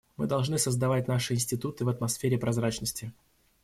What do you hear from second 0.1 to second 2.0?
Мы должны создавать наши институты в